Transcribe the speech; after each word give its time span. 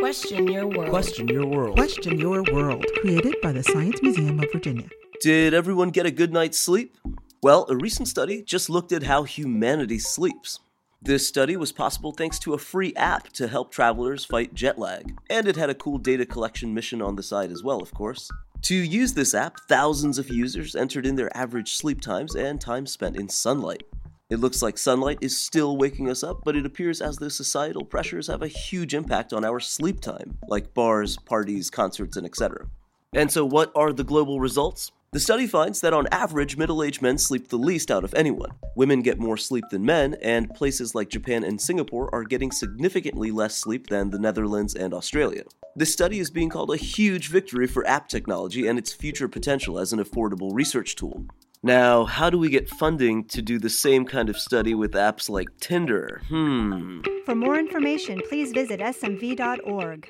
Question 0.00 0.48
your 0.48 0.66
world. 0.66 0.88
Question 0.88 1.28
your 1.28 1.46
world. 1.46 1.76
Question 1.76 2.18
Your 2.18 2.42
World, 2.54 2.86
created 3.02 3.36
by 3.42 3.52
the 3.52 3.62
Science 3.62 4.00
Museum 4.00 4.40
of 4.40 4.50
Virginia. 4.50 4.88
Did 5.20 5.52
everyone 5.52 5.90
get 5.90 6.06
a 6.06 6.10
good 6.10 6.32
night's 6.32 6.58
sleep? 6.58 6.96
Well, 7.42 7.66
a 7.68 7.76
recent 7.76 8.08
study 8.08 8.42
just 8.42 8.70
looked 8.70 8.92
at 8.92 9.02
how 9.02 9.24
humanity 9.24 9.98
sleeps. 9.98 10.58
This 11.02 11.28
study 11.28 11.54
was 11.54 11.70
possible 11.70 12.12
thanks 12.12 12.38
to 12.38 12.54
a 12.54 12.58
free 12.58 12.94
app 12.96 13.28
to 13.34 13.46
help 13.46 13.70
travelers 13.70 14.24
fight 14.24 14.54
jet 14.54 14.78
lag, 14.78 15.18
and 15.28 15.46
it 15.46 15.56
had 15.56 15.68
a 15.68 15.74
cool 15.74 15.98
data 15.98 16.24
collection 16.24 16.72
mission 16.72 17.02
on 17.02 17.16
the 17.16 17.22
side 17.22 17.52
as 17.52 17.62
well, 17.62 17.82
of 17.82 17.92
course. 17.92 18.30
To 18.62 18.74
use 18.74 19.12
this 19.12 19.34
app, 19.34 19.60
thousands 19.68 20.18
of 20.18 20.30
users 20.30 20.74
entered 20.74 21.04
in 21.04 21.16
their 21.16 21.36
average 21.36 21.74
sleep 21.74 22.00
times 22.00 22.34
and 22.34 22.58
time 22.58 22.86
spent 22.86 23.16
in 23.16 23.28
sunlight. 23.28 23.82
It 24.30 24.38
looks 24.38 24.62
like 24.62 24.78
sunlight 24.78 25.18
is 25.20 25.36
still 25.36 25.76
waking 25.76 26.08
us 26.08 26.22
up, 26.22 26.42
but 26.44 26.54
it 26.54 26.64
appears 26.64 27.00
as 27.00 27.16
though 27.16 27.28
societal 27.28 27.84
pressures 27.84 28.28
have 28.28 28.42
a 28.42 28.48
huge 28.48 28.94
impact 28.94 29.32
on 29.32 29.44
our 29.44 29.58
sleep 29.58 30.00
time, 30.00 30.38
like 30.46 30.72
bars, 30.72 31.16
parties, 31.16 31.68
concerts, 31.68 32.16
and 32.16 32.24
etc. 32.24 32.66
And 33.12 33.32
so, 33.32 33.44
what 33.44 33.72
are 33.74 33.92
the 33.92 34.04
global 34.04 34.38
results? 34.38 34.92
The 35.12 35.18
study 35.18 35.48
finds 35.48 35.80
that 35.80 35.92
on 35.92 36.06
average, 36.12 36.56
middle 36.56 36.84
aged 36.84 37.02
men 37.02 37.18
sleep 37.18 37.48
the 37.48 37.56
least 37.56 37.90
out 37.90 38.04
of 38.04 38.14
anyone. 38.14 38.52
Women 38.76 39.02
get 39.02 39.18
more 39.18 39.36
sleep 39.36 39.64
than 39.72 39.84
men, 39.84 40.14
and 40.22 40.54
places 40.54 40.94
like 40.94 41.08
Japan 41.08 41.42
and 41.42 41.60
Singapore 41.60 42.08
are 42.14 42.22
getting 42.22 42.52
significantly 42.52 43.32
less 43.32 43.56
sleep 43.56 43.88
than 43.88 44.10
the 44.10 44.20
Netherlands 44.20 44.76
and 44.76 44.94
Australia. 44.94 45.42
This 45.74 45.92
study 45.92 46.20
is 46.20 46.30
being 46.30 46.50
called 46.50 46.72
a 46.72 46.76
huge 46.76 47.30
victory 47.30 47.66
for 47.66 47.84
app 47.88 48.08
technology 48.08 48.68
and 48.68 48.78
its 48.78 48.92
future 48.92 49.26
potential 49.26 49.80
as 49.80 49.92
an 49.92 49.98
affordable 49.98 50.54
research 50.54 50.94
tool. 50.94 51.26
Now, 51.62 52.04
how 52.06 52.30
do 52.30 52.38
we 52.38 52.48
get 52.48 52.70
funding 52.70 53.24
to 53.24 53.42
do 53.42 53.58
the 53.58 53.68
same 53.68 54.06
kind 54.06 54.30
of 54.30 54.38
study 54.38 54.74
with 54.74 54.92
apps 54.92 55.28
like 55.28 55.48
Tinder? 55.60 56.22
Hmm. 56.28 57.02
For 57.26 57.34
more 57.34 57.58
information, 57.58 58.22
please 58.28 58.52
visit 58.52 58.80
smv.org. 58.80 60.08